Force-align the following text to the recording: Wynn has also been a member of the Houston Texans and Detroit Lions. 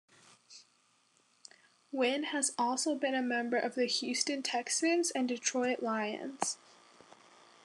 Wynn 1.91 2.23
has 2.23 2.53
also 2.57 2.95
been 2.95 3.13
a 3.13 3.21
member 3.21 3.57
of 3.57 3.75
the 3.75 3.85
Houston 3.85 4.41
Texans 4.41 5.11
and 5.11 5.27
Detroit 5.27 5.83
Lions. 5.83 6.57